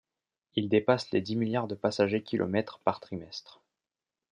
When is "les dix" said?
1.11-1.35